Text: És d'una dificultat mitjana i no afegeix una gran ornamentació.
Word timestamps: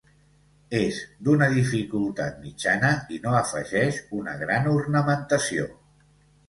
És 0.77 1.01
d'una 1.27 1.49
dificultat 1.57 2.41
mitjana 2.47 2.91
i 3.19 3.23
no 3.27 3.37
afegeix 3.43 4.01
una 4.23 4.37
gran 4.45 4.73
ornamentació. 4.77 5.71